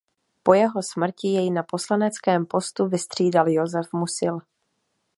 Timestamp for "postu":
2.45-2.87